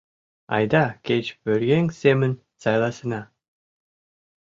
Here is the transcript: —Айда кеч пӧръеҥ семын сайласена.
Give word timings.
—Айда 0.55 0.85
кеч 1.05 1.25
пӧръеҥ 1.41 1.85
семын 2.01 2.31
сайласена. 2.61 3.21